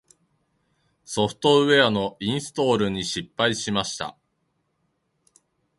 [1.05, 4.17] ソフトウェアのインストールに失敗しました。